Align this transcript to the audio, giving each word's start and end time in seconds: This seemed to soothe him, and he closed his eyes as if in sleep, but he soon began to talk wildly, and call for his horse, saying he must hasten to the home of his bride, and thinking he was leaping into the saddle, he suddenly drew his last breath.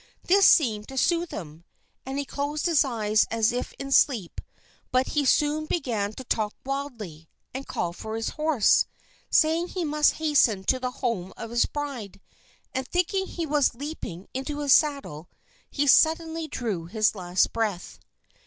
This 0.23 0.47
seemed 0.47 0.87
to 0.87 0.97
soothe 0.97 1.29
him, 1.29 1.63
and 2.07 2.17
he 2.17 2.25
closed 2.25 2.65
his 2.65 2.83
eyes 2.83 3.27
as 3.29 3.51
if 3.51 3.71
in 3.73 3.91
sleep, 3.91 4.41
but 4.91 5.09
he 5.09 5.25
soon 5.25 5.67
began 5.67 6.11
to 6.13 6.23
talk 6.23 6.55
wildly, 6.65 7.29
and 7.53 7.67
call 7.67 7.93
for 7.93 8.15
his 8.15 8.29
horse, 8.29 8.87
saying 9.29 9.67
he 9.67 9.85
must 9.85 10.13
hasten 10.13 10.63
to 10.63 10.79
the 10.79 10.89
home 10.89 11.31
of 11.37 11.51
his 11.51 11.67
bride, 11.67 12.19
and 12.73 12.87
thinking 12.87 13.27
he 13.27 13.45
was 13.45 13.75
leaping 13.75 14.27
into 14.33 14.55
the 14.55 14.69
saddle, 14.69 15.29
he 15.69 15.85
suddenly 15.85 16.47
drew 16.47 16.85
his 16.87 17.13
last 17.13 17.53
breath. 17.53 17.99